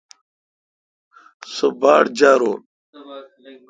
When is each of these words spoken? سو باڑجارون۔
سو 1.53 1.67
باڑجارون۔ 1.81 2.57